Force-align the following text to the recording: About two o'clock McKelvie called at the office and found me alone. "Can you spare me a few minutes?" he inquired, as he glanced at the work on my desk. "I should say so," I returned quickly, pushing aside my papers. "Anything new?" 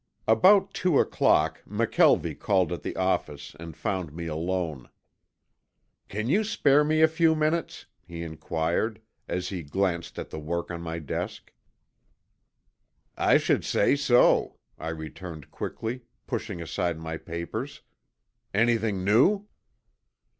About 0.27 0.73
two 0.73 0.97
o'clock 0.97 1.61
McKelvie 1.69 2.39
called 2.39 2.71
at 2.71 2.81
the 2.81 2.95
office 2.95 3.55
and 3.59 3.77
found 3.77 4.11
me 4.11 4.25
alone. 4.25 4.89
"Can 6.09 6.27
you 6.27 6.43
spare 6.43 6.83
me 6.83 7.03
a 7.03 7.07
few 7.07 7.35
minutes?" 7.35 7.85
he 8.07 8.23
inquired, 8.23 8.99
as 9.27 9.49
he 9.49 9.61
glanced 9.61 10.17
at 10.17 10.31
the 10.31 10.39
work 10.39 10.71
on 10.71 10.81
my 10.81 10.97
desk. 10.97 11.53
"I 13.15 13.37
should 13.37 13.63
say 13.63 13.95
so," 13.95 14.57
I 14.79 14.89
returned 14.89 15.51
quickly, 15.51 16.01
pushing 16.25 16.63
aside 16.63 16.97
my 16.97 17.17
papers. 17.17 17.81
"Anything 18.55 19.03
new?" 19.03 19.45